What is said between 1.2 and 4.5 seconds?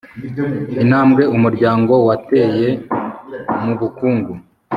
umuryango wateye mu bukungu